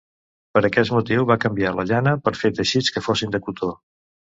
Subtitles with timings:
[0.55, 3.75] Per aquest motiu va canviar la llana per fer teixits que fossin de cotó.